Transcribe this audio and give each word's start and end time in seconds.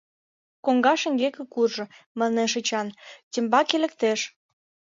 —Коҥга 0.65 0.93
шеҥгеке 1.01 1.43
куржо,— 1.53 1.85
манеш 2.19 2.51
Эчан, 2.59 2.87
тембаке 3.31 3.77
лектеш. 3.83 4.19